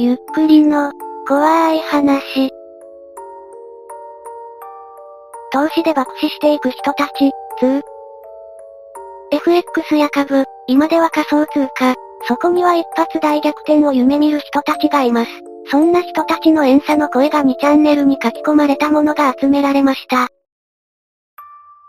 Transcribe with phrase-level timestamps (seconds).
[0.00, 0.92] ゆっくりの、
[1.26, 2.50] 怖い話。
[5.52, 7.82] 投資で爆死していく人たち、2。
[9.32, 11.96] FX や株、今では仮想通貨、
[12.28, 15.32] そこには一発大逆転を夢見る人たちがいます。
[15.68, 20.28] そんな人たちの遠差の声が2チャンネルに書き込まれたものが集められました。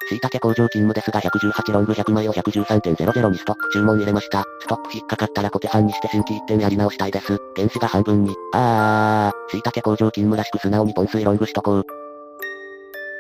[0.08, 4.44] 椎茸工場勤務ですが118ロング100枚を113.00にストップ注文入れました。
[4.62, 7.38] ストップ引っかかったら小手半にして新規一点やり直したいです。
[7.56, 8.34] 原子が半分に。
[8.54, 11.84] あー、椎茸工場勤務らしく素直にポン水ロングしとこう。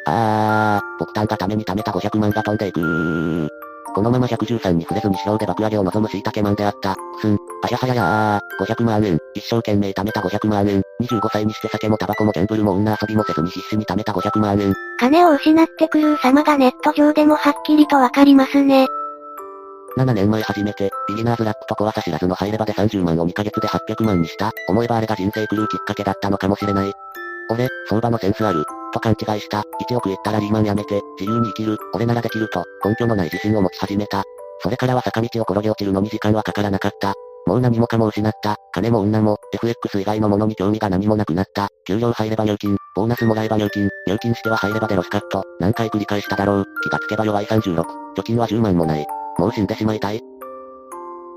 [0.08, 3.50] あー、僕単がために貯めた500万が飛んでいく。
[3.94, 6.96] このまま113に触れずに指標で爆上げを望む椎茸マンであった。
[7.22, 7.36] すん。
[7.36, 9.20] あやはややー、500万円。
[9.36, 10.82] 一生懸命貯めた500万円。
[11.02, 14.73] 25歳にして酒もタバコもギャンブルも女遊びもせずに必死に貯めた500万円。
[14.99, 18.88] 金を失ってくる様がネット上でもはっきりとわかりますね。
[19.98, 24.52] 7年前初めて、ビギナーズラップと怖さ知らずの入ればで30万を2ヶ月で800万にした。
[24.67, 26.94] 思えばあれが人生狂うきっかけだったのかもしれない。
[27.50, 28.66] 俺、相場のセンスある。
[28.94, 29.63] と勘違いした。
[29.89, 31.78] 1億いったらリーマンやめて、自由に生きる。
[31.94, 34.23] 俺ならできると、根拠のない自信を持ち始めた。
[34.61, 37.13] それからは坂道を転げ落ちるのに時間はかからなかった。
[37.50, 38.58] もう何もかも失った。
[38.72, 41.67] 金も女も、FX 以外のものに興味が何もなくなった。
[41.88, 45.44] 給料入れば入金、ボーナスもらえば入金、入金しては入ればでロスカット。
[45.59, 46.66] 何回繰り返しただろう。
[46.83, 47.83] 気がつけば弱い36。
[48.16, 49.08] 貯金は10万もない。
[49.39, 50.22] もう死んでしまいたい。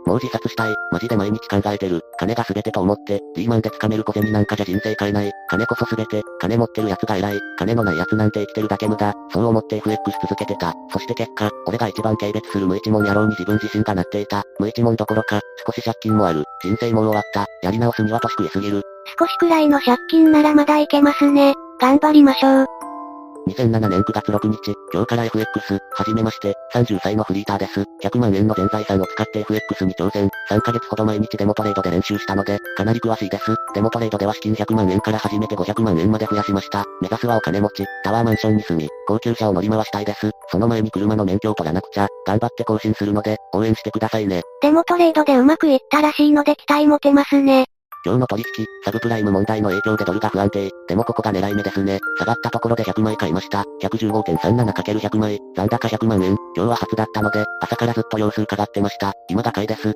[0.06, 0.74] もう自殺したい。
[0.90, 2.00] マジで毎日考えてる。
[2.18, 5.32] 金が全てと思って、リーマンで掴める小銭なんかじゃ人生変えない。
[5.48, 6.22] 金こそ全て。
[6.40, 7.40] 金持ってる奴が偉い。
[7.58, 9.14] 金のない奴なんて生きてるだけ無駄。
[9.32, 10.74] そう思って FX 続けてた。
[10.92, 14.42] そして結果、俺が一番軽蔑する無一文野郎に自分自身がなっていた。
[14.58, 16.44] 無一文どころか、少し借金もある。
[16.62, 17.46] 人生もう終わった。
[17.62, 18.82] やり直すには年食いすぎる。
[19.18, 21.54] 少しくらいの借金ならまだいけますね。
[21.80, 22.81] 頑張りましょう。
[23.48, 27.84] 2007年9月6日、今日から FX、はじめまして、30歳のフリーターです。
[28.02, 30.28] 100万円の全財産を使って FX に挑戦。
[30.48, 33.54] 3ヶ月ほど毎日デモトレードで練習したので、かなり詳しいです。
[33.74, 36.84] デモトレードでは資金100万円から始めて500万円まで増やしました。
[37.00, 40.30] 目指すはお金持ち、タワーマンションに住み、高級車を乗り回したいです。
[40.48, 44.42] その前に車の免許を取らなくちゃ、頑張って更新するので、応援してくださいね。
[44.62, 47.66] デモトレードでうまくいったらしいので期待持てますね。
[48.04, 50.70] 今日の取引、サブプライム問題の影響でドルが不安定。
[50.88, 52.00] でもここが狙い目ですね。
[52.18, 53.64] 下がったところで100枚買いました。
[53.82, 55.38] 115.37×100 枚。
[55.56, 56.36] 残高100万円。
[56.56, 59.12] 今日は初だったので、朝からずっと様子伺ってました。
[59.28, 59.92] 今が買いです。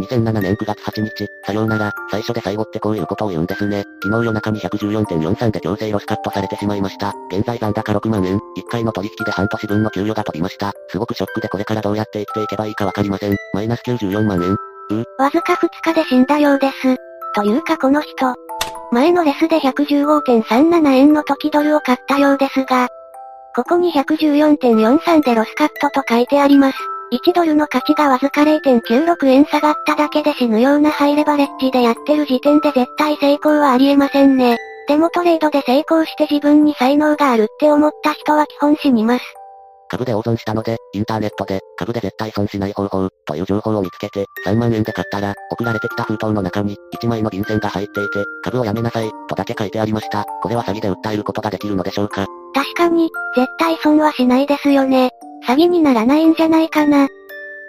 [0.00, 3.82] 2007年9月8日、さようなら、最初で最後ってこういうことを言うんですね。
[4.04, 7.12] 昨日夜中に114.43で強制ロスカットされてしまいました。
[7.32, 8.40] 現在残高6万円、1
[8.70, 10.72] 回の取引で半年分の給与が飛びました。
[10.90, 13.36] すごくショックでこれからどうやって生きていけばいいかわかりません。
[13.52, 14.52] マイナス94万円。
[14.52, 17.07] うわずか2日で死んだようです。
[17.34, 18.34] というかこの人。
[18.90, 22.88] 前のレスで115.37円の時ドルを買ったようですが、
[23.54, 26.78] ここに114.43でロスカットと書いてあります。
[27.12, 34.58] 1ドルの価値がわずか0.96円下がっただけで死ぬようなハイレバレッジでやってる時点で絶対成功はありえませんね。
[34.88, 39.24] でもトレードで成功して自分に才能があるって思った人は基本死にます。
[39.88, 50.24] 株で大損したので、インターネットで、株で絶対損しない方法、という情報を見つけて、3万円で買ったら、送られてきた封筒の中に、1枚の便箋が入っていて、株をやめなさい、とだけ書いてありました。
[50.42, 52.26] これは詐欺で訴えることができるのでしょうか？
[52.54, 55.10] 確かに、絶対損はしないですよね。
[55.46, 57.08] 詐欺にならないんじゃないかな。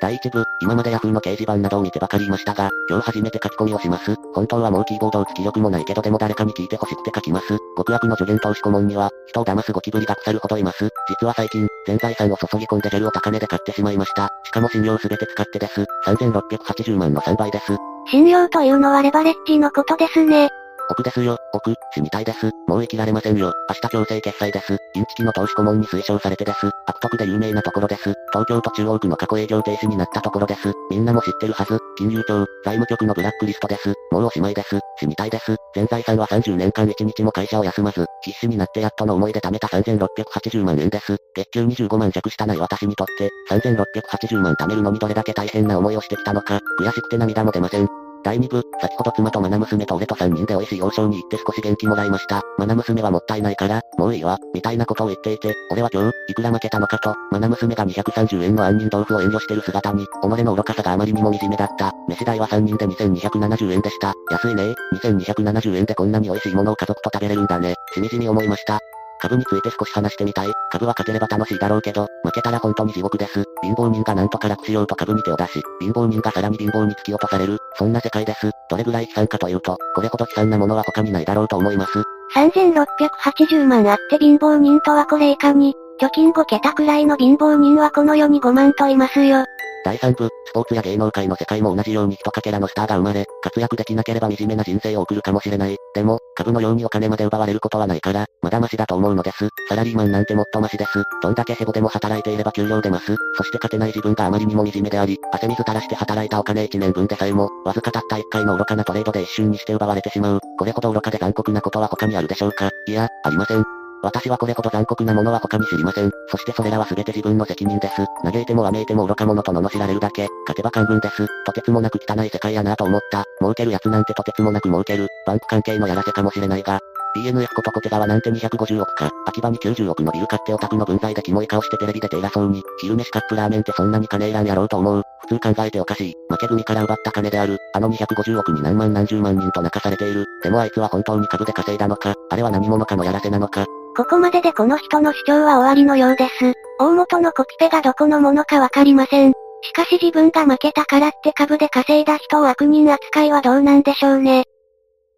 [0.01, 4.15] 第1部、今まで Yahoo の掲示板などを見てばかりいましたが、今日初めて書き込みをします。
[4.33, 7.57] 本当はもうキーボードをつき力もないけどでも誰かに聞いて欲しくて書きます。
[7.75, 10.89] 極悪の助言投資顧問には、人を騙すゴキブリが腐るほどいます。
[11.09, 14.29] 実は最近、全財産を注ぎ込んでジェルを高値で買ってしまいました。
[14.43, 15.85] しかも信用すべて使ってです。
[16.05, 17.75] 3680万の3倍です。
[18.07, 20.49] 信用というのはレバレッジのことですね。
[20.91, 22.49] 奥ですよ、奥、死にたいです。
[22.67, 23.53] もう生きられませんよ。
[23.69, 24.75] 明日強制決済です。
[24.95, 26.71] インチキの投資顧問に推奨されてです。
[26.87, 28.15] 悪徳で有名なところです。
[28.33, 30.73] 東京都中央区の過去営業停止になったところです。
[30.89, 31.77] みんなも知ってるはず。
[31.95, 33.93] 金融庁、財務局のブラックリストです。
[34.11, 34.79] もうおしまいです。
[34.99, 35.55] 死にたいです。
[35.75, 41.17] 全財産は30年間1日も会社を休まず、必死になってやっとの思いで貯めた3680万円です。
[41.35, 48.08] 月給25万弱したない私にとって、3680万貯めるのにどれだけ大変な思いをしてきたのか、悔しくて涙も出ません。
[48.23, 52.41] 第2部、先ほど妻とマナ娘と俺と3人で美味しい王将に行って少し元気もらいました。
[52.57, 61.93] マナ娘はもったいないから、もういいわ、みたいなことを言っていて、俺は今日、いくら負けたのかと、マナ娘が230円の杏仁豆腐を遠慮してる姿に、己の愚かさがあまりにも惨めだった。
[62.07, 64.13] 飯代は3人で2270円でした。
[64.31, 67.75] 安いね2270円でこんなに美味しいものを家族と食べれるんだね。
[67.93, 68.79] しみじみ思いました。
[69.19, 70.51] 株について少し話してみたい。
[70.71, 73.43] 株は勝てれば楽しいだろうけど、負けたら本当に地獄です。
[73.61, 77.57] 貧乏人がなんとか楽しようと株に手を出し、貧乏人がさらに貧乏に突き落とされる。
[77.75, 78.51] そんな世界です。
[78.69, 82.03] どれぐらい悲惨かというと、これほど悲惨なものは他にないだろうと思います。
[82.35, 89.45] 3680万あって貧乏人とはこれ以下に、貯金5桁くらいの貧乏人はこの世に5万といますよ。
[89.89, 95.77] 第3部、スポーツや芸能界の世界も同じように一かけらのスターが生まれ、活躍できなければ惨めな人生を送るかもしれない。
[95.95, 99.49] でも、株のようにお金まで奪われることはないから、まだマシだと思うのです。
[99.67, 101.03] サラリーマンなんてもっとマシです。
[101.23, 103.15] どんだけヘボでも働いていれば給料出ます。
[103.35, 110.39] そして勝てない自分があまりにも惨めであり、汗水垂らして働いたお金1年分でさえも、わずかたった1回の愚かなトレードで一瞬にして奪われてしまう。
[110.59, 112.69] これほど愚かで残酷なことは他にあるでしょうか？
[112.87, 113.78] いや、ありません。
[114.01, 116.11] 私はこれほど残酷なものは他に知りません。
[116.29, 118.05] そしてそれらは全て自分の責任です。
[118.23, 120.27] 嘆いてもわめいても愚か者と罵られるだけ。
[120.47, 121.27] 勝てば官軍です。
[121.45, 123.25] とてつもなく汚い世界やなと思った。
[123.41, 125.07] 儲ける奴なんてとてつもなく儲ける。
[125.25, 126.79] バンク関係のやらせかもしれないが、
[127.15, 135.03] BNF こと小手川なんて250億か、秋葉に90億のビル買ってオタクの分際でキモい顔してテレビ出て偉そうに、昼飯カップラーメンってそんなに金いらんやろうと思う。
[135.27, 136.13] 普通考えておかしい。
[136.29, 137.57] 負け組から奪った金である。
[137.73, 140.25] あの250億に何万何十万人と泣かされている。
[140.43, 143.65] でもあいつは本当に株で稼いだのか、あれは何者かのやらせなのか。
[143.99, 146.53] ここまででこの人の主張は終わりのようです。
[146.79, 149.33] 大元のコピペがどこのものかわかりません。
[149.61, 154.45] しかし自分が負けたからって株で稼いだ人を悪人扱いはどうなんでしょうね。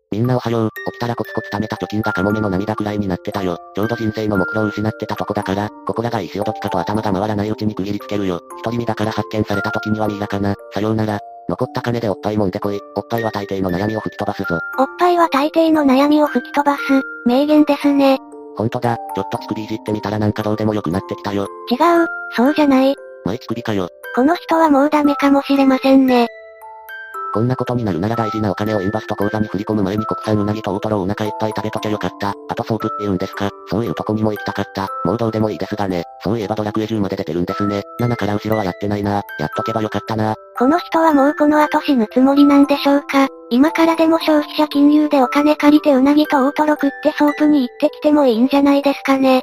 [0.09, 0.69] みんなおはよう。
[0.93, 3.55] 起きたらコツコツ貯めた貯金がカモメの涙くらいになってたよ。
[3.75, 8.41] ちょうど人生の目標を失ってたとこだから、ここらがいい潮時かと頭が回らないうちに区切りつけるよ。
[8.63, 10.55] 独り身だから発見された時にはミイラかな。
[10.73, 11.19] さようなら。
[11.49, 12.79] 残った金でおっぱい揉んでこい。
[12.95, 14.57] おっぱいは大抵の悩みを吹き飛ばすぞ。
[14.79, 16.81] おっぱいは大抵の悩みを吹き飛ばす。
[17.27, 18.17] 名言ですね。
[18.55, 18.97] ほんとだ。
[19.15, 21.47] ちょっと乳首いじってみたらなんかどうでもよくなってきたよ。
[21.69, 22.07] 違う。
[22.35, 22.95] そうじゃない。
[23.25, 23.89] 前乳首かよ。
[24.15, 26.27] この人はもうダメかもしれませんね。
[27.33, 32.33] こんなことになるなら大事なお金をインヴァスト口座に振り込む前に国産うなぎと大トロをお腹いっぱい食べときゃよかった。
[32.49, 34.89] あとソープって言うんですかそういうとこにも行きたかった。
[35.05, 36.03] もうどうでもいいですがね。
[36.23, 37.83] そういえばドラクエ10まで出てるんですね。
[38.01, 39.21] 7から後ろはやってないな。
[39.39, 40.35] やっとけばよかったな。
[40.57, 49.41] この人はもうこの後死ぬつもりなんでしょうか今からでも消費者金融でお金借りてうなぎと大トロ食ってソープに行ってきてもいいんじゃないですかね。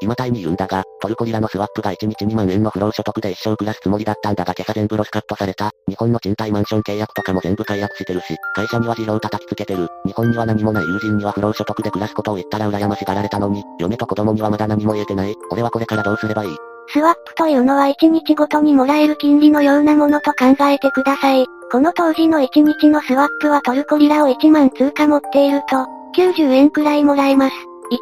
[0.00, 5.70] 今タイにいるんだが、トルコリラのスワップが1日2万円の不労所得で一生暮らすつもりだったんだが今朝全部ロスカットされた。
[5.88, 9.86] 日本の賃貸マンション契約とかも全部解約してるし、会社には辞表叩きつけてる。
[10.04, 15.36] 日本には何もない友人には不労所得で暮らすことを言ったら羨ましがられたのに、嫁と子供にはまだ何も言えてない。
[15.52, 16.56] 俺はこれからどうすればいい？
[16.88, 21.46] スワップというのは1日ごとにもらえる金利のようなものと考えてください。
[21.70, 27.54] この当時の1日のスワップはトルコリラを1万通貨持っていると、90円くらいもらえます。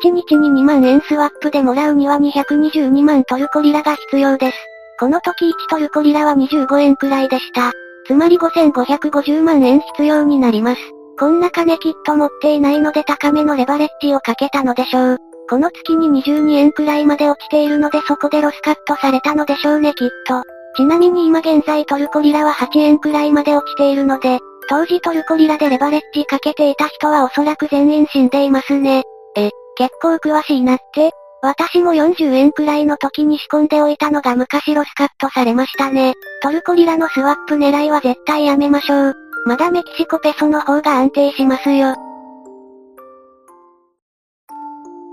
[0.05, 4.57] 1日に2万円スワップでもらうには222万トルコリラが必要です。
[4.99, 7.73] この時1トルコリラは25円くらいでした。
[8.07, 10.81] つまり5550万円必要になります。
[11.19, 15.19] こんな金きっと持っていないので高めのレバレッジをかけたのでしょう。
[15.49, 20.43] この月に22円くらいまで落ちているのでそこでロスカットされたのでしょうねきっと。
[20.77, 24.39] ちなみに今現在トルコリラは8円くらいまで落ちているので、
[24.69, 29.03] 当時トルコリラでレバレッジかけていた人はおそらく全員死んでいますね。
[29.37, 31.11] え、結構詳しいなって。
[31.45, 36.15] 私も40円くらいの時に仕込んでおいたのが昔ロスカットされましたね。
[36.41, 39.15] トルコリラのスワップ狙いは絶対やめましょう。
[39.45, 41.97] まだメキシコペソの方が安定しますよ。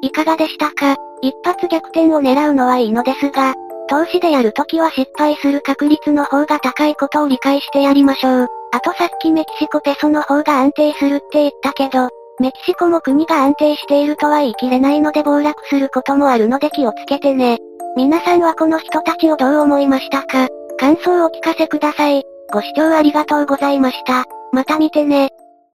[0.04, 0.96] いかがでしたか？
[1.22, 3.56] 一発逆転を狙うのはいいのですが、
[3.90, 8.48] 投資でやるときは失敗する確率の方が高いことを理解してやりましょう。
[8.72, 12.10] あとさっきメキシコペソの方が安定するって言ったけど、
[12.40, 17.58] メキシコも国が安定しているとは言い切れないので暴落することもあるので気をつけてね。
[17.98, 20.48] 皆さんはこの人たちをどう思いましたか？
[20.78, 22.24] 感想をお聞かせください。
[22.54, 24.26] ご視聴ありがとうございました。
[24.54, 25.30] また見てね。